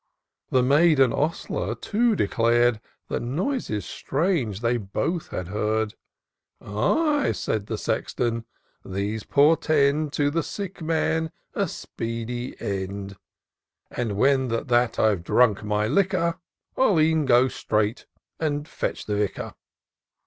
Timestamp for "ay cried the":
6.59-7.77